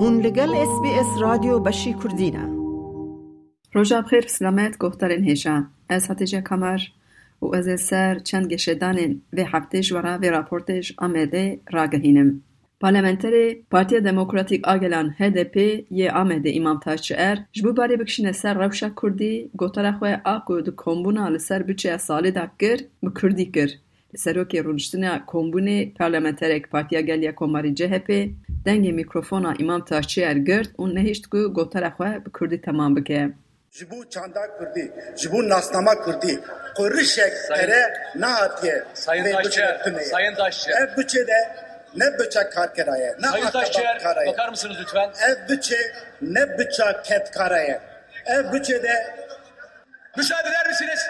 هون 0.00 0.20
لگل 0.20 0.54
اس 0.54 0.80
بی 0.82 0.88
اس 0.88 1.20
رادیو 1.20 1.58
بشی 1.58 1.94
کردینه. 2.04 2.44
روژا 3.74 4.00
بخیر 4.00 4.26
سلامت 4.26 4.78
گفتارین 4.78 5.24
هیشا 5.24 5.64
از 5.88 6.08
هاتیجا 6.08 6.40
کمر 6.40 6.80
و 7.42 7.54
از 7.54 7.80
سر 7.80 8.18
چند 8.18 8.46
گشدان 8.46 9.22
و 9.32 9.44
هفته 9.44 9.80
جورا 9.80 10.18
و 10.18 10.24
راپورتش 10.24 10.94
آمده 10.98 11.60
راگهینم. 11.70 12.42
پارلمنتری 12.80 13.54
پارتی 13.70 14.00
دموکراتیک 14.00 14.68
آگلان 14.68 15.14
HDP 15.20 15.56
یه 15.90 16.12
آمده 16.12 16.52
امام 16.54 16.78
تاچر 16.78 17.38
جبو 17.52 17.72
باری 17.72 17.96
بکشینه 17.96 18.32
سر 18.32 18.54
روشا 18.54 18.90
کردی 19.02 19.50
گوتara 19.60 19.98
خو 19.98 20.16
آکو 20.24 20.60
دو 20.60 20.70
کومبونا 20.70 21.28
لسر 21.28 21.62
بچه 21.62 21.96
سالی 21.96 22.30
دا 22.30 22.46
کر. 22.58 22.78
به 23.02 23.10
کردی 24.12 24.16
کر 24.16 24.16
سروکی 24.16 24.58
رونشتنا 24.58 25.18
کومبونی 25.18 25.94
پارلمنتریک 25.98 26.68
پارتیا 26.68 27.00
گلیا 27.00 27.32
کوماری 27.32 27.74
CHP 27.74 28.30
دنگ 28.66 28.94
میکروفونا 28.94 29.54
امام 29.60 29.80
تاچر 29.80 30.38
گرد 30.38 30.68
اون 30.76 30.92
نهیشت 30.92 31.26
کو 31.26 31.48
گوتara 31.48 31.90
خو 31.90 32.04
به 32.04 32.30
کردی 32.40 32.58
تمام 32.58 32.94
بکه 32.94 33.32
ji 33.70 33.90
bo 33.90 34.08
çanda 34.10 34.58
Kurdî, 34.58 34.92
ji 35.16 35.32
bo 35.32 35.48
nasnama 35.48 35.94
Kurdî, 35.94 36.40
qurişek 36.76 37.32
ere 37.50 37.92
nehatiye 38.14 38.84
Sayın 38.94 39.24
vê 39.24 39.32
Taşçı, 39.32 39.50
biçe 39.50 39.62
tunê. 39.62 40.04
Sayın 40.04 40.34
Taşçı. 40.34 40.70
Ev 40.70 40.96
biçe 40.96 41.26
de 41.26 41.56
ne 41.96 42.18
biçe 42.18 42.50
karkera 42.50 42.96
ye, 42.96 43.14
ne 43.22 43.26
Sayın 43.26 43.46
Taşçıyer 43.46 43.96
akabak 43.96 44.26
ye. 44.26 44.32
bakar 44.32 44.48
mısınız 44.48 44.76
lütfen? 44.80 45.10
Ev 45.28 45.48
biçe 45.48 45.76
ne 46.22 46.58
biçe 46.58 46.84
ketkara 47.04 47.58
ye. 47.58 47.80
Ev 48.26 48.52
biçe 48.52 48.82
de 48.82 49.14
Müsaade 50.16 50.48
eder 50.48 50.68
misiniz? 50.68 51.00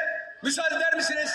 Müsaade 0.43 0.75
eder 0.75 0.95
misiniz? 0.97 1.31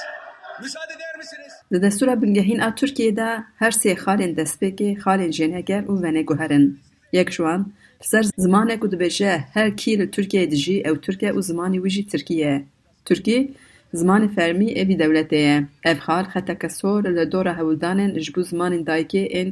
Müsaade 0.62 0.94
eder 0.94 1.18
misiniz? 1.18 1.54
Di 1.72 1.78
destûra 1.82 2.22
bingehîn 2.22 2.60
a 2.60 2.70
Tirkiyeyê 2.70 3.16
de 3.16 3.44
her 3.60 3.72
sê 3.72 3.96
xalên 3.96 4.36
destpêkê 4.36 4.90
xalên 5.04 5.32
jêneger 5.32 5.84
û 5.86 6.04
veneguherin. 6.04 6.80
Yek 7.14 7.32
ji 7.32 7.38
wan 7.38 7.62
li 8.02 8.08
ser 8.12 8.24
zimanek 8.38 8.82
û 8.86 8.88
dibêje 8.92 9.44
her 9.54 9.78
kî 9.78 10.00
li 10.00 10.12
Tirkiyeyê 10.12 10.52
dijî 10.52 10.78
ew 10.90 10.96
Tirk 11.06 11.24
e 11.24 11.30
û 11.38 11.40
zimanê 11.50 11.78
wî 11.84 11.90
jî 11.90 12.08
Tirkî 12.08 12.34
ye. 12.34 12.64
Tirkî 13.06 13.52
zimanê 13.94 14.28
fermî 14.36 14.70
ye. 15.32 15.68
Ev 15.92 15.98
xal 16.06 16.26
xeteke 16.34 16.70
sor 16.70 17.04
li 17.04 17.32
dora 17.32 17.54
hewildanên 17.60 18.20
ji 18.20 18.32
bo 18.36 18.42
zimanên 18.42 18.84
dayîkê 18.90 19.24
ên 19.40 19.50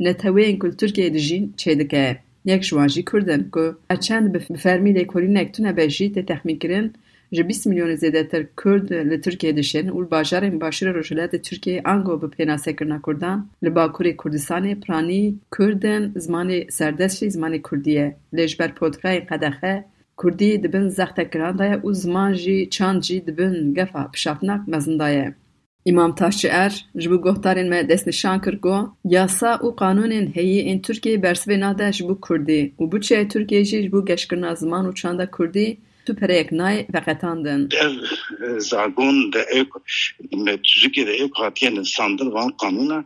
neteweyên 0.00 0.58
ku 0.58 0.66
li 0.70 0.76
Tirkiyeyê. 0.80 2.16
Yek 2.44 2.62
ji 2.62 2.70
wan 2.70 2.88
jî 2.88 3.04
Kurd 3.04 3.28
in 3.28 3.42
ku 3.54 3.64
her 3.88 4.00
çend 4.00 4.34
bi 4.34 4.38
fermî 4.64 4.90
lêkolînek 4.98 5.52
tune 5.52 5.76
be 5.76 5.88
jî 5.96 6.06
tê 6.14 6.22
texmînkirin 6.30 6.86
ji 7.32 7.48
bîst 7.48 7.66
milyonê 7.66 7.96
zêdetir 8.04 8.46
Kurd 8.56 8.90
li 9.10 9.20
Tirkiyeyê 9.24 9.56
dişin 9.56 9.86
û 9.96 9.98
li 10.04 10.10
bajarên 10.10 10.54
Başûrê 10.62 10.92
Rojhilatê 10.98 11.38
Tirkiyeyê 11.46 11.80
ango 11.92 12.22
bi 12.22 12.26
pênasekirina 12.36 13.00
Kurdan 13.00 13.38
li 13.64 13.68
Bakurê 13.68 14.16
Kurdistanê 14.16 14.80
piranî 14.80 15.34
Kurd 15.50 15.82
in 15.82 16.04
zimanê 16.24 16.70
serdest 16.70 17.16
jî 17.18 17.26
zimanê 17.26 17.62
Kurdî 17.62 17.90
ye. 17.90 18.16
Lê 18.34 18.46
ji 18.48 18.58
ber 18.58 18.70
politikayên 18.80 19.26
qedexe 19.30 19.84
Kurdî 20.16 20.62
dibin 20.62 20.88
zextekiran 20.88 21.58
da 21.58 21.64
ye 21.64 21.76
û 21.86 21.94
ziman 21.94 22.32
jî 22.32 22.70
çand 22.70 23.02
jî 23.02 23.26
dibin 23.26 23.74
gefa 23.74 24.10
pişafnak 24.10 24.68
mezin 24.68 24.98
da 24.98 25.08
ye. 25.08 25.34
İmam 25.84 26.14
Taşçı 26.14 26.48
Er 26.48 26.86
ji 26.96 27.10
bo 27.10 27.14
guhdarên 27.14 27.68
me 27.68 27.88
destnîşan 27.88 28.40
kir 28.40 28.58
got 28.62 28.88
yasa 29.04 29.50
û 29.54 29.68
qanûnên 29.80 30.26
heyî 30.36 30.60
ên 30.70 30.78
Tirkiyeyê 30.86 31.22
bersivê 31.22 31.60
nade 31.60 31.92
ji 31.92 32.08
bo 32.08 32.20
Kurdî 32.20 32.72
û 32.80 32.82
biçeyê 32.92 33.28
Tirkiyeyê 33.32 33.64
jî 33.64 33.82
ji 33.82 33.92
bo 33.92 34.04
geşkirina 34.04 34.54
ziman 34.54 34.84
û 34.90 34.92
tu 36.10 36.16
pereyek 36.20 36.52
nayê 36.52 36.86
veqetandin. 36.94 37.68
Ev 37.84 37.92
zagon 38.58 39.32
de 39.32 39.42
ev 39.58 39.66
me 40.44 40.54
tuzikê 40.66 41.06
de 41.06 41.14
ev 41.22 41.28
hatiye 41.32 41.84
sandir 41.84 42.26
van 42.26 42.50
kanûna 42.62 43.04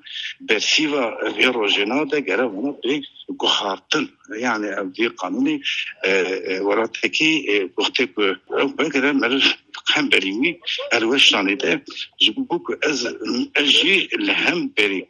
bersîva 0.49 1.05
vê 1.37 1.47
rojêna 1.59 2.11
de 2.11 2.21
gere 2.21 2.47
wana 2.55 2.73
pêk 2.83 3.03
guhartin 3.29 4.11
yani 4.41 4.67
ev 4.67 4.89
vê 4.97 5.07
kanûnê 5.21 5.57
welatekî 6.69 7.31
gohtê 7.77 8.05
ku 8.15 8.23
ew 8.61 8.69
bigire 8.79 9.13
merir 9.13 9.64
هم 9.87 10.09
باری 10.09 10.31
می‌آورش 10.31 11.31
شنیده، 11.31 11.83
جبرو 12.19 12.63
که 12.67 12.89
از 12.89 13.07
از 13.55 13.71
چی 13.71 14.09
لهم 14.19 14.69
باری؟ 14.69 15.07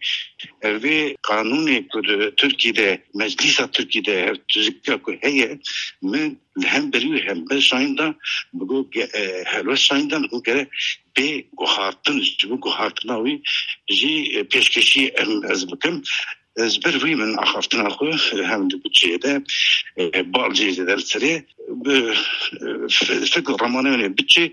و 0.62 1.14
کانونی 1.22 1.82
که 1.92 2.32
ترکیه 2.38 3.02
مجلسات 3.14 3.72
ترکیه 3.72 4.02
هر 4.26 4.34
توجه 4.48 4.72
که 5.06 5.58
من 6.02 6.36
لهم 6.56 6.90
باری 6.90 7.20
هم 7.20 7.44
بار 7.44 7.60
شایدان 7.60 8.14
بگو 8.54 8.90
که 8.90 9.08
هلواش 9.46 9.88
شایدان 9.88 10.28
اون 10.30 10.42
که 10.42 10.68
بی 11.14 11.44
گو 11.56 11.64
هاتن، 11.64 12.20
جبرو 12.38 12.56
گو 12.56 12.70
هاتناوی 12.70 13.42
چی 13.88 14.42
پیشکشی 14.42 15.12
از 15.50 15.66
ez 16.56 16.84
ber 16.84 16.94
wî 17.02 17.14
min 17.22 17.36
axaftina 17.44 17.88
xwe 17.96 18.10
hem 18.50 18.62
di 18.70 18.76
bütçeyê 18.82 19.18
de 19.24 19.32
balcî 20.34 20.86
der 20.86 21.00
serê 21.10 21.34
bi 21.84 21.96
fikr 23.32 23.54
ramanê 23.62 24.18
bütçe 24.18 24.44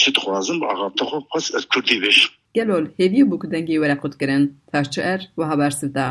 çi 0.00 0.14
dixwazim 0.14 0.60
bi 0.60 0.66
axafta 0.72 1.04
xwe 1.04 1.18
pas 1.30 1.54
ez 1.56 1.64
Kurdî 1.72 1.96
bêjim 2.04 2.30
Gelol 2.54 2.84
hêvî 2.98 3.22
bû 3.30 3.36
ku 3.38 3.46
dengê 3.52 3.76
were 3.82 3.96
qutkirin. 4.02 4.44
Taşçı 4.72 5.00
Er 5.00 5.20
wiha 5.36 5.58
bersiv 5.58 5.94
da. 5.94 6.06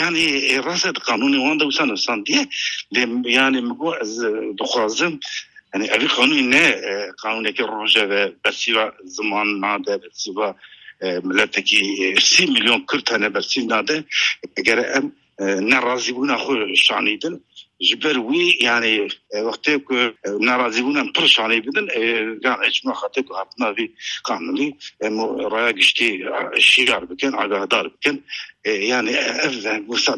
yani 0.00 0.22
rasa 0.64 0.92
kanuni 0.92 1.36
wanda 1.36 1.64
wisa 1.64 1.86
nifsan 1.86 2.26
diye 2.26 2.42
yani 3.38 3.60
migo 3.60 3.94
ez 4.02 4.12
dixwazim 4.58 5.20
yani 5.74 5.86
evî 5.94 6.06
kanûnî 6.16 6.50
ne 6.50 6.64
kanûnekî 7.22 7.64
roje 7.72 8.08
ve 8.08 8.32
bersiva 8.44 8.92
ziman 9.04 9.60
nade 9.60 10.02
bersiva 10.02 10.56
ملەتێکی 11.28 11.80
سی 12.30 12.44
میلیۆن 12.54 12.80
کورد 12.88 13.06
هەنە 13.14 13.28
بەرسیندادە 13.34 13.96
گەرە 14.66 14.84
ئەم 14.92 15.06
نەڕازیبوونا 15.70 16.36
خۆ 16.42 16.54
شانیدن 16.86 17.34
şanîdin 17.80 17.86
ji 17.86 18.02
ber 18.04 18.14
wî 18.14 18.64
yani 18.64 19.08
wextê 19.30 19.84
ku 19.84 19.94
nerazîbûnan 20.48 21.12
pir 21.12 21.26
şanî 21.26 21.66
bidin 21.66 21.86
gan 22.42 22.58
ecma 22.66 22.92
xate 22.92 23.22
ku 23.22 23.34
hatina 23.34 23.76
vî 23.76 23.92
kanunî 24.24 24.76
em 25.00 25.18
raya 25.52 25.70
giştî 25.70 26.24
şîrar 26.60 27.10
bikin 27.10 27.32
agahdar 27.32 27.86
bikin 27.94 28.24
yani 28.64 29.10
ev 29.10 29.52
wisa 29.88 30.16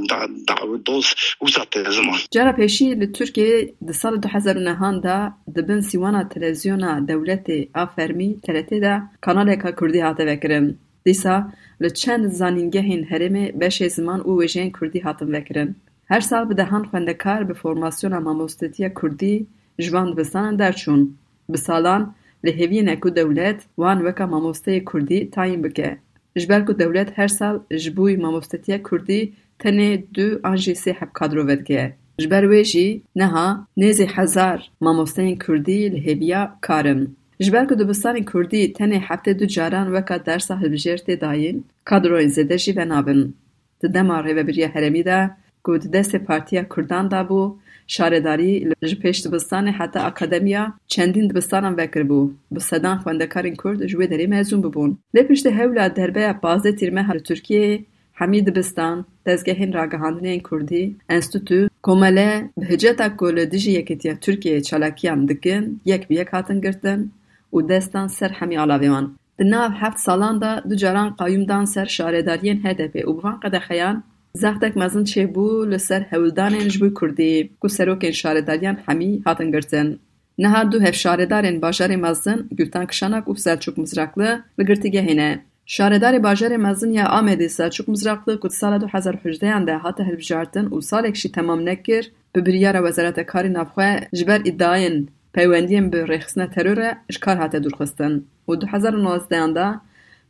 dost 0.87 1.19
wisa 1.41 1.65
te 1.65 1.84
ziman 1.93 2.16
Cara 2.31 2.50
pêşî 2.50 3.00
li 3.00 3.12
Tirkiyeyê 3.12 3.75
di 3.88 3.94
sala 3.94 4.22
du 4.22 4.28
hezar 4.28 4.56
û 4.56 4.65
nehan 4.65 5.03
da 5.03 5.38
dibin 5.54 5.81
sîwana 5.81 6.28
televizyona 6.28 6.93
dewletê 7.09 7.69
a 7.75 7.87
fermî 7.87 8.41
TRT 8.41 8.70
de 8.70 9.03
kanaleka 9.20 9.75
Kurdî 9.75 10.00
hate 10.03 10.26
vekirin. 10.26 10.78
Dîsa 11.06 11.53
li 11.82 11.94
çend 11.94 12.25
zanîngehên 12.25 13.03
herêmê 13.10 13.44
beşê 13.60 13.91
ziman 13.91 14.20
û 14.20 14.31
wêjeyên 14.41 14.72
Kurdî 14.72 15.00
hatin 15.00 15.32
vekirin. 15.32 15.76
Her 16.10 16.21
sal 16.21 16.50
bi 16.50 16.56
dehan 16.56 16.82
xwendekar 16.91 17.48
bi 17.48 17.54
formasyona 17.54 18.21
mamostetiya 18.21 18.94
Kurdî 18.94 19.47
ji 19.78 19.93
van 19.93 20.12
dibistanan 20.12 20.59
derçûn. 20.59 21.10
Bi 21.48 21.59
salan 21.59 22.15
li 22.44 22.50
hêviyên 22.50 23.00
ku 23.00 23.16
dewlet 23.16 23.60
wan 23.76 23.98
weka 24.06 24.25
mamosteyê 24.25 24.84
Kurdî 24.84 25.31
tayîn 25.31 25.65
bike. 25.65 25.99
Ji 26.37 26.49
ber 26.49 26.66
ku 26.66 26.78
dewlet 26.78 27.19
her 27.19 27.28
sal 27.28 27.60
ji 27.70 27.97
bo 27.97 28.04
mamostetiya 28.26 28.82
Kurdî 28.82 29.32
tenê 29.59 30.04
du 30.15 30.41
an 30.43 30.56
jî 30.56 30.72
sê 30.72 30.93
hevkadro 30.93 31.47
vedike. 31.47 31.97
Ji 32.19 32.31
ber 32.31 32.44
wê 32.44 32.65
jî 32.65 33.03
niha 33.16 33.66
nêzî 33.76 34.06
hezar 34.06 34.72
mamosteyên 34.81 35.38
Kurdî 35.38 35.93
li 35.93 35.99
hêviya 36.06 36.50
karin. 36.60 37.16
Ji 37.41 37.53
ber 37.53 37.69
ku 37.69 37.78
dibistanên 37.78 38.25
Kurdî 38.25 38.72
tenê 38.72 38.99
heftê 39.09 39.38
du 39.38 39.47
caran 39.49 39.87
weka 39.87 40.26
dersa 40.26 40.54
hilbijêrtê 40.54 41.20
dayîn, 41.20 41.65
kadroyên 41.84 42.31
zêde 42.37 42.59
jî 42.59 42.76
venabin. 42.76 43.37
Di 43.82 43.94
dema 43.94 44.20
rêveberiya 44.20 44.69
herêmî 44.75 45.04
de 45.04 45.31
ku 45.65 45.82
di 45.82 45.88
destê 45.93 46.19
Partiya 46.25 46.69
Kurdan 46.69 47.10
da 47.10 47.21
bû, 47.21 47.56
şaredarî 47.87 48.53
ji 48.82 48.97
pêş 49.03 49.19
dibistanê 49.25 49.72
heta 49.72 50.00
akademiya 50.00 50.72
çendîn 50.88 51.31
dibistanan 51.31 51.75
vekiribû. 51.78 52.31
Bi 52.50 52.60
sedan 52.60 52.97
xwendekarên 52.98 53.56
Kurd 53.56 53.81
ji 53.88 53.97
wê 53.97 54.06
derê 54.12 54.26
mezûn 54.26 54.62
bibûn. 54.62 54.99
Lê 55.15 55.26
piştî 55.28 55.50
hewla 55.50 55.97
derbeya 55.97 56.32
pazê 56.43 56.76
tîrmeha 56.76 57.12
li 57.12 57.19
Tirkiyeyê, 57.19 57.84
hemî 58.12 58.47
dibistan, 58.47 59.05
dezgehên 59.26 59.73
ragihandinên 59.75 60.40
Kurdî, 60.43 60.96
enstitû, 61.08 61.69
komele 61.82 62.50
bi 62.61 62.64
hiceta 62.70 63.17
ku 63.17 63.37
li 63.37 63.50
dijî 63.50 63.70
Yekîtiya 63.70 64.14
Tirkiyeyê 64.14 64.62
çalakiyan 64.62 65.29
dikin, 65.29 65.81
yek 65.84 66.11
bi 66.11 66.14
yek 66.14 66.32
hatin 66.32 66.61
girtin 66.61 67.12
û 67.52 67.69
destan 67.69 68.06
ser 68.06 68.31
hemî 68.31 68.55
alavê 68.55 68.88
wan. 68.94 69.06
Di 69.38 69.50
nav 69.50 69.73
heft 69.73 69.99
salan 69.99 70.40
da 70.40 70.64
du 70.70 70.76
caran 70.76 71.08
qayûmdan 71.20 71.64
ser 71.67 71.87
şaredariyên 71.87 72.58
HDP 72.64 72.94
û 73.08 73.19
bi 73.19 73.23
van 73.25 73.40
qedexeyan 73.40 74.05
Zextek 74.35 74.77
mezin 74.77 75.05
çêbû 75.05 75.71
li 75.71 75.79
ser 75.79 76.03
hewildanên 76.11 76.69
ji 76.69 76.81
bo 76.81 76.94
Kurdî 76.94 77.50
ku 77.61 77.69
serokên 77.69 78.12
şaredariyan 78.12 78.79
hemî 78.87 79.23
hatin 79.25 79.53
girtin. 79.53 80.00
Niha 80.38 80.73
du 80.73 80.81
hevşaredarên 80.81 81.61
bajarê 81.61 81.97
mezin 81.97 82.49
Gültan 82.50 82.87
Kişanak 82.87 83.27
û 83.29 83.38
Selçuk 83.38 83.79
Mizrakli 83.79 84.31
li 84.59 84.65
girtîgehê 84.65 85.17
ne. 85.17 85.44
Şaredarê 85.67 86.21
bajarê 86.23 86.59
mezin 86.59 86.93
ya 86.93 87.06
Amedê 87.06 87.49
Selçuk 87.49 87.88
Mizrakli 87.88 88.41
ku 88.41 88.50
sala 88.50 88.81
du 88.81 88.87
hezar 88.88 89.17
hejdeyan 89.17 89.67
de 89.67 89.73
hate 89.73 90.05
hilbijartin 90.05 90.67
û 90.75 90.82
salek 90.82 91.17
jî 91.17 91.32
temam 91.32 91.65
nekir 91.65 92.12
bi 92.37 92.47
biryara 92.47 92.79
Wezareta 92.79 93.27
Karî 93.27 93.55
Navxwe 93.55 94.09
ji 94.12 94.27
ber 94.27 94.41
îddiayên 94.41 95.06
peywendiyên 95.35 95.93
bi 95.93 95.97
rêxistina 95.97 96.47
terorê 96.55 96.91
ji 97.11 97.21
kar 97.21 97.38
hate 97.38 97.59
dûrxistin 97.65 98.23
û 98.49 98.61
du 98.61 98.67
hezar 98.67 98.93
û 98.93 99.05
nozdeyan 99.05 99.55
de 99.55 99.69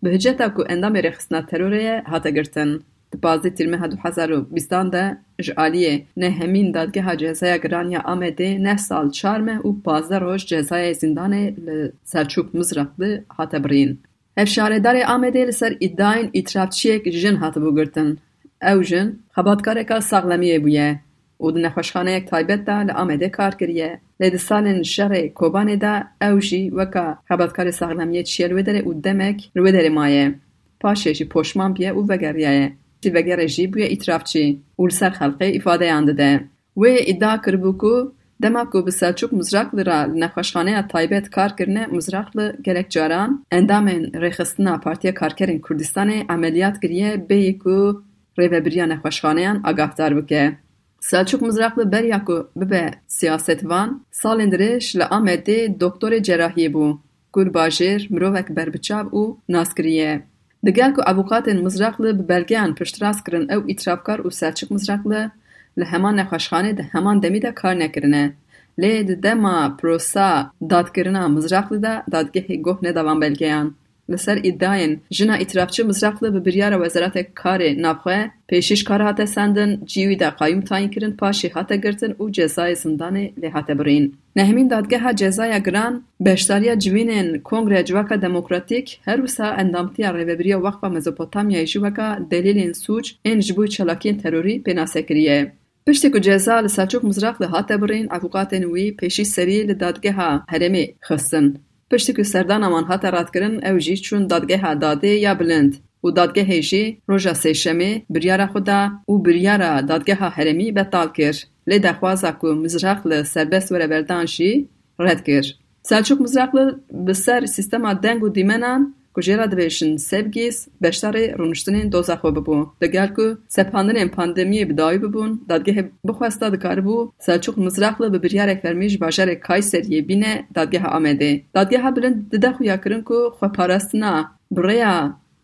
bi 0.02 0.08
hiceta 0.14 0.55
ku 0.55 0.62
endamê 0.62 1.00
rêxistina 1.08 1.41
terorê 1.50 1.82
ye 1.82 2.02
hate 2.06 2.31
girtin. 2.31 2.82
بازی 3.16 3.50
تیرمه 3.50 3.78
هدو 3.78 3.96
حزارو 4.04 4.40
بیستان 4.40 4.90
ده 4.90 5.16
جعالیه 5.40 6.06
نه 6.16 6.30
همین 6.30 6.72
دادگه 6.72 7.02
ها 7.02 7.14
جهزای 7.14 7.58
گرانی 7.58 7.96
آمده 7.96 8.58
نه 8.58 8.76
سال 8.76 9.10
چارمه 9.10 9.58
و 9.58 9.72
بازده 9.72 10.18
روش 10.18 10.46
جزای 10.46 10.94
زندانه 10.94 11.54
لسرچوک 11.66 12.46
مزرق 12.54 12.88
ده 12.98 13.24
هاته 13.38 13.58
برین. 13.58 13.98
افشاره 14.36 14.78
داره 14.78 15.06
آمده 15.06 15.44
لسر 15.44 15.76
ادائن 15.80 16.30
اترابت 16.34 16.70
چیه 16.70 16.98
جن 16.98 17.36
هاته 17.36 17.60
بگرتن. 17.60 18.16
او 18.62 18.82
جن 18.82 19.16
خبادکاره 19.32 19.84
که 19.84 20.00
ساغلمیه 20.00 20.58
بویه. 20.58 21.00
او 21.38 21.50
ده 21.50 21.60
نخوشخانه 21.60 22.12
یک 22.12 22.24
تایبت 22.24 22.64
ده 22.64 22.82
لآمده 22.82 23.28
کار 23.28 23.54
کریه. 23.54 24.00
لیده 24.20 24.38
سال 24.38 24.82
شره 24.82 25.28
کوبانه 25.28 25.76
ده 25.76 26.06
او 26.22 26.38
جی 26.38 26.70
وکا 26.70 27.18
خبادکار 27.28 27.70
ساغلمیه 27.70 28.22
چیه 28.22 28.82
او 28.84 28.94
دمک 28.94 29.50
رو 29.54 29.70
داره 29.70 29.88
مایه. 29.88 30.34
پاشه 30.80 31.14
جی 31.14 31.28
بیه 31.74 31.88
او 31.88 32.06
وگریه. 32.08 32.72
Jî 33.02 33.11
vegerê 33.17 33.49
jî 33.55 33.64
bûye 33.73 33.88
îtirafçî 33.94 34.47
û 34.81 34.82
li 34.88 34.94
ser 35.00 35.12
xelkê 35.20 35.49
îfadeyan 35.58 36.06
dide. 36.08 36.32
Wê 36.81 36.94
îddia 37.12 37.35
kiribû 37.44 37.73
ku 37.82 38.14
dema 38.43 38.70
ku 38.70 38.87
bi 38.87 38.93
Selçuk 38.93 39.32
Mizraklı 39.32 39.87
ra 39.87 39.99
li 40.11 40.20
nexweşxaneya 40.20 40.88
taybet 40.88 41.31
kar 41.31 41.56
kirine 41.56 41.87
Mizraklı 41.87 42.56
gelek 42.67 42.91
caran 42.91 43.44
endamên 43.58 44.05
rêxistina 44.25 44.81
Partiya 44.81 45.14
Karkerên 45.14 45.61
Kurdistanê 45.67 46.19
emeliyat 46.35 46.81
kiriye 46.81 47.11
bêyî 47.29 47.58
ku 47.58 48.05
rêveberiya 48.38 48.87
nexweşxaneyan 48.88 49.61
agahdar 49.64 50.17
bike. 50.17 50.56
Selçuk 51.00 51.43
Mizraklı 51.43 51.93
beriya 51.93 52.25
ku 52.25 52.50
bibe 52.56 52.91
siyasetvan, 53.06 54.05
salên 54.12 54.50
dirêj 54.55 54.99
li 54.99 55.02
Amedê 55.02 55.79
doktorê 55.81 56.19
cerahiyê 56.29 56.73
bû. 56.73 56.99
Kur 57.32 57.47
bajêr 57.47 58.12
mirovek 58.12 58.49
berbiçav 58.56 59.06
û 59.06 59.37
naskiriye. 59.49 60.29
Digel 60.66 60.94
ku 60.94 61.02
avukatên 61.02 61.62
Mizraklı 61.64 62.18
bi 62.18 62.28
belgeyan 62.28 62.74
piştras 62.74 63.24
kirin 63.24 63.48
ew 63.48 63.62
îtirafkar 63.72 64.18
û 64.18 64.30
Selçuk 64.30 64.70
Mizraklı 64.70 65.30
li 65.78 65.84
heman 65.84 66.16
nexweşxanê 66.16 66.76
di 66.76 66.82
heman 66.92 67.22
demî 67.22 67.42
de 67.42 67.54
kar 67.54 67.78
nekirine. 67.78 68.32
Lê 68.78 69.08
di 69.08 69.22
dema 69.22 69.76
prosa 69.80 70.52
dadkirina 70.70 71.28
Mizraklı 71.28 71.82
de 71.82 72.02
dadgehê 72.12 72.62
goh 72.62 72.82
nedavan 72.82 73.20
belgeyan. 73.20 73.74
لسر 74.10 74.40
ایداین 74.42 75.00
جنا 75.10 75.34
اترافچه 75.34 75.84
مزرقل 75.84 76.30
به 76.30 76.40
بریار 76.40 76.82
وزارت 76.82 77.34
کار 77.34 77.62
نبخه 77.62 78.30
پیشش 78.48 78.84
کار 78.84 79.02
هاته 79.02 79.24
سندن 79.24 79.82
جیوی 79.84 80.16
دا 80.16 80.30
قایم 80.30 80.60
تاین 80.60 80.90
کرن 80.90 81.10
پاشی 81.10 81.48
هاته 81.48 81.76
گرتن 81.76 82.12
او 82.18 82.30
جزای 82.30 82.74
زندانی 82.74 83.34
لی 83.42 83.74
برین. 83.74 84.12
نهمین 84.36 84.68
دادگه 84.68 84.98
ها 84.98 85.12
جزای 85.12 85.62
گران 85.62 86.04
بشتاریا 86.24 86.74
جوینن 86.76 87.38
کنگره 87.38 87.82
جوکا 87.82 88.16
دموکراتیک 88.16 88.98
هر 89.06 89.20
وسا 89.20 89.44
اندامتی 89.44 90.02
ها 90.02 90.10
روبری 90.10 90.54
وقفا 90.54 90.88
مزوپوتامیا 90.88 91.64
جوکا 91.64 92.14
دلیلین 92.30 92.72
سوچ 92.72 93.14
این 93.22 93.40
جبوی 93.40 93.68
چلاکین 93.68 94.16
تروری 94.16 94.58
بناسکریه. 94.58 95.52
پشتی 95.86 96.10
که 96.10 96.20
جزا 96.20 96.60
لسرچوک 96.60 97.04
مزرق 97.04 97.42
لحاته 97.42 97.76
برین 97.76 98.08
افوقات 98.10 98.54
نوی 98.54 98.90
پیشی 98.90 99.24
سری 99.24 99.62
لدادگه 99.62 100.12
ها 100.12 100.42
هرمی 100.48 100.94
خستن. 101.04 101.54
Piştî 101.90 102.12
ku 102.16 102.25
serdana 102.25 102.69
wan 102.75 102.84
hate 102.90 103.08
radkirin 103.12 103.56
ew 103.69 103.76
jî 103.87 103.94
çûn 104.06 104.22
dadgeha 104.31 104.72
dadê 104.84 105.14
ya 105.26 105.32
bilind 105.40 105.72
û 106.04 106.08
dadgehê 106.19 106.60
jî 106.70 106.84
roja 107.08 107.34
sêşemê 107.42 107.92
biryara 108.14 108.46
xwe 108.52 108.66
da 108.66 108.81
û 109.10 109.12
biryara 109.26 109.88
dadgeha 109.88 110.28
herêmî 110.37 110.69
betal 110.78 111.08
kir. 111.16 111.37
Lê 111.69 111.82
dexwaza 111.82 112.38
ku 112.38 112.48
Mizraklı 112.64 113.19
serbest 113.25 113.69
were 113.69 113.90
berdan 113.90 114.26
jî 114.34 114.69
red 115.06 115.20
kir. 115.26 115.44
Selçuk 115.82 116.20
Mizraklı 116.20 116.81
bi 117.06 117.14
ser 117.14 117.42
sîstema 117.46 118.02
deng 118.02 118.20
û 118.26 118.34
dîmenan 118.34 118.94
کجرا 119.14 119.46
دبیشن 119.46 119.96
سبگیس 119.96 120.68
بشتر 120.82 121.14
رونشتن 121.38 121.88
دوزا 121.88 122.16
خو 122.16 122.30
ببو 122.30 122.66
دگل 122.80 123.06
کو 123.16 123.26
سپاندن 123.48 123.96
ام 124.02 124.08
پاندمی 124.08 124.64
بدای 124.64 124.98
ببون 124.98 125.40
دادگه 125.48 125.90
بخواستا 126.08 126.50
دکار 126.50 126.80
بو 126.80 127.12
سرچو 127.18 127.52
مزرق 127.56 128.02
لبه 128.02 128.18
بریار 128.18 128.48
اکفرمیش 128.48 128.98
باشار 128.98 129.34
کایسریه 129.34 130.02
بینه 130.02 130.44
دادگه 130.54 130.84
آمده 130.84 131.42
دادگه 131.54 131.90
بلند 131.90 132.30
دده 132.30 132.52
خویا 132.52 132.76
کرن 132.76 133.02
کو 133.02 133.30
خو 133.30 133.48
پارستنا 133.48 134.12
بریا 134.50 134.94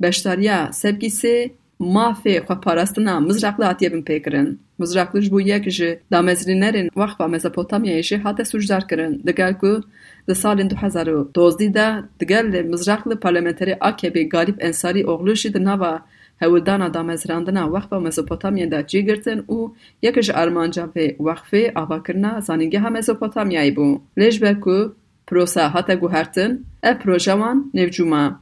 بشتریا 0.03 0.59
سبگیسی 0.73 1.51
مافی 1.81 2.41
خو 2.41 2.55
پارستنا 2.55 3.21
مزرق 3.21 3.61
لاتیه 3.61 3.89
بین 3.89 4.03
پیکرن 4.03 4.59
مزرکلش 4.79 5.29
بو 5.29 5.41
یک 5.41 5.69
جه 5.69 6.01
دامزرینرین 6.11 6.91
وقت 6.97 7.19
با 7.19 7.27
مزاپوتامیا 7.27 7.95
ایشه 7.95 8.17
حتی 8.17 8.45
سوچدار 8.45 8.81
کرن 8.81 9.13
دگل 9.13 9.53
که 9.53 9.81
ده 10.27 10.35
سال 10.35 10.63
دو 10.63 10.77
هزارو 10.77 11.25
دوزدی 11.35 11.69
ده 11.69 12.03
دگل 12.21 12.51
ده 12.51 13.15
پارلمنتری 13.15 13.77
اکی 13.83 14.11
بی 14.11 14.25
گاریب 14.29 14.57
انساری 14.61 15.03
اغلوشی 15.05 15.51
ده 15.51 15.59
نوا 15.59 16.01
هودانا 16.43 16.89
دامزراندنا 16.89 17.71
وقت 17.73 17.89
با 17.89 17.99
مزاپوتامیا 18.01 18.67
ده 18.67 18.83
جی 18.83 19.03
گرتن 19.05 19.39
و 19.39 19.69
یک 20.03 20.19
جه 20.19 20.33
ارمانجا 20.37 20.87
به 20.87 21.17
وقفه 21.21 21.73
آبا 21.75 21.99
کرنا 21.99 22.41
زانگی 22.41 22.77
ها 22.77 22.91
مزاپوتامیا 22.91 23.61
ای 23.61 23.71
بو 23.71 24.01
لیش 24.17 24.43
بکو 24.43 24.89
پروسا 25.27 25.69
حتی 25.69 25.97
گوهرتن 25.97 26.43
هرتن 26.43 26.59
ای 26.85 26.95
پروژوان 26.95 27.71
نوجومه 27.75 28.37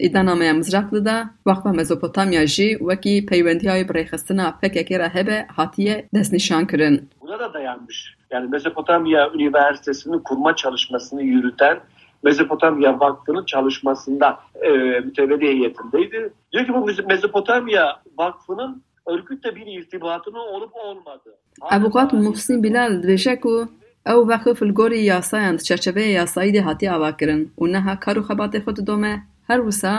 Îdanameya 0.00 0.54
Mizraklı 0.54 1.04
da 1.04 1.30
Wexfa 1.44 1.72
Mezopotamya 1.72 2.46
jî 2.46 2.78
wekî 2.78 3.26
peywendiya 3.26 3.74
bi 3.88 3.92
rêxistina 3.92 4.52
PKK 4.60 4.90
re 4.90 5.08
hebe 5.08 5.46
hatiye 5.56 6.08
destnîşan 6.14 6.66
kirin. 6.66 7.08
Buna 7.20 7.38
da 7.38 7.54
dayanmış. 7.54 8.16
Yani 8.30 8.48
Mezopotamya 8.48 9.30
Üniversitesi'nin 9.34 10.18
kurma 10.18 10.56
çalışmasını 10.56 11.22
yürüten 11.22 11.80
Mezopotamya 12.22 13.00
Vakfı'nın 13.00 13.44
çalışmasında 13.44 14.38
e, 14.62 14.70
mütevelli 15.00 15.46
heyetindeydi. 15.46 16.32
Diyor 16.52 16.66
ki 16.66 16.72
bu 16.74 17.06
Mezopotamya 17.08 18.02
Vakfı'nın 18.18 18.82
örgütle 19.06 19.56
bir 19.56 19.66
irtibatının 19.66 20.48
olup 20.54 20.76
olmadı. 20.76 21.36
Avukat 21.60 22.12
Muhsin 22.12 22.62
Bilal 22.62 23.02
dibêje 23.02 23.40
ku 23.40 23.68
ew 24.06 24.28
vexwe 24.28 24.54
filgorî 24.54 25.04
yasayan 25.04 25.58
di 25.58 25.62
çerçeveyê 25.62 26.08
yasayî 26.08 26.54
de 26.54 26.60
hatiye 26.60 26.92
avakirin 26.92 27.52
û 27.58 27.72
neha 27.72 28.00
kar 28.00 28.16
û 28.16 28.22
xebatê 28.28 28.58
xwe 28.58 28.76
didome 28.76 29.22
her 29.48 29.60
wisa 29.66 29.94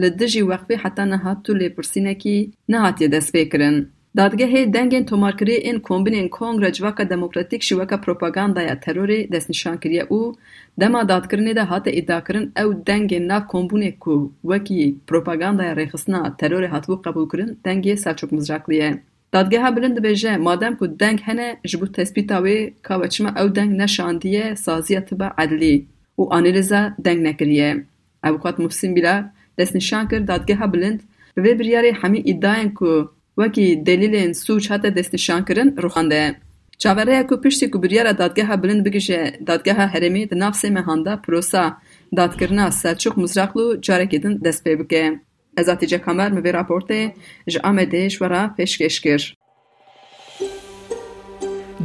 li 0.00 0.08
dijî 0.18 0.42
wexfê 0.50 0.76
heta 0.82 1.04
niha 1.12 1.32
tu 1.44 1.52
lêpirsînekî 1.60 2.38
nehatiye 2.68 3.08
destpêkirin. 3.14 3.76
Dadgehê 4.16 4.72
dengên 4.74 5.04
tomarkirî 5.06 5.56
ên 5.70 5.78
kombînên 5.80 6.28
Kongre 6.28 6.72
Civaka 6.72 7.10
Demokratîk 7.10 7.62
ji 7.62 7.68
weka 7.68 8.00
propagandaya 8.00 8.74
terorê 8.74 9.32
destnîşan 9.32 9.76
kiriye 9.80 10.02
û 10.02 10.34
dema 10.80 11.00
dadkirinê 11.00 11.56
de 11.56 11.60
hate 11.60 11.92
îdiakirin 11.92 12.52
ew 12.62 12.70
dengên 12.86 13.28
nav 13.28 13.42
kombûnê 13.52 13.98
ku 13.98 14.32
wekî 14.42 14.96
propagandaya 15.06 15.72
rêxistina 15.72 16.36
terorê 16.40 16.68
hatibû 16.68 17.02
qebûlkirin 17.04 17.56
dengê 17.64 17.96
Selçuk 17.96 18.32
Mizraklı 18.32 18.74
ye. 18.74 19.02
Dadgeha 19.32 19.76
bilind 19.76 19.96
dibêje 19.98 20.38
madem 20.38 20.76
ku 20.76 21.00
deng 21.00 21.18
hene 21.20 21.56
ji 21.64 21.80
bo 21.80 21.86
tespîta 21.86 22.36
wê 22.36 22.72
ka 22.82 22.94
weçima 22.94 23.30
ew 23.40 23.54
deng 23.54 23.70
neşandiye 23.80 24.56
saziya 24.56 25.04
tibe 25.04 25.28
edlî 25.44 25.84
û 26.18 26.22
anîlîza 26.36 26.96
deng 27.04 27.20
nekiriye. 27.22 27.84
اوخات 28.26 28.60
محسن 28.60 28.94
بلا 28.94 29.24
دست 29.58 29.76
نشان 29.76 30.08
کرد 30.08 30.24
دادگاه 30.26 30.66
بلند 30.66 31.02
و 31.36 31.40
وی 31.40 31.54
بریاری 31.54 31.90
همین 31.90 32.22
ایدائن 32.24 32.68
کو 32.78 33.04
وکی 33.36 33.76
دلیل 33.76 34.32
سوچ 34.32 34.70
حتی 34.70 34.90
دست 34.90 35.14
نشان 35.14 35.44
کرن 35.44 35.68
روخانده 35.76 36.36
چاوره 36.78 37.16
اکو 37.16 37.36
پشتی 37.36 37.68
کو 37.68 37.78
بریار 37.78 38.12
دادگاه 38.12 38.56
بلند 38.56 38.84
بگیشه 38.84 39.32
دادگاه 39.46 39.76
هرمی 39.76 40.26
ده 40.26 40.36
نفس 40.36 40.64
مهانده 40.64 41.16
پروسا 41.16 41.76
دادگرنا 42.16 42.70
سرچوق 42.70 43.18
مزرقلو 43.18 43.76
جارکیدن 43.76 44.36
دست 44.36 44.64
پیبکه 44.64 45.20
از 45.56 45.68
آتیجا 45.68 45.98
کامر 45.98 46.28
موی 46.28 46.52
راپورتی 46.52 47.12
جا 47.48 47.60
آمدهش 47.64 48.22
ورا 48.22 48.48
پشکش 48.58 49.00
کر. 49.00 49.34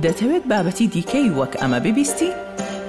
ده 0.01 0.11
تاوید 0.11 0.47
بابتی 0.47 0.87
دیکی 0.87 1.29
وک 1.29 1.63
اما 1.63 1.79
ببیستی؟ 1.79 2.25
بی 2.25 2.50